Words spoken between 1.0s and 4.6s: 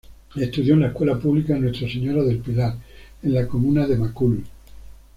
pública "Nuestra señora del Pilar", en la comuna de Macul.